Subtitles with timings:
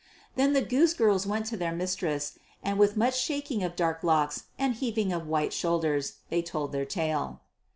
[0.35, 4.45] Then the goose girls went to their mistress and with much shaking of dark locks
[4.57, 7.41] and heaving of white shoulders they told their tale.